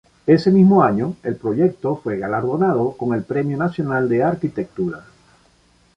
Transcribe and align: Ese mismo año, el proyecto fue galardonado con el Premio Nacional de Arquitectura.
Ese 0.25 0.49
mismo 0.49 0.83
año, 0.83 1.15
el 1.21 1.35
proyecto 1.35 1.95
fue 1.95 2.17
galardonado 2.17 2.93
con 2.97 3.13
el 3.13 3.21
Premio 3.23 3.55
Nacional 3.59 4.09
de 4.09 4.23
Arquitectura. 4.23 5.05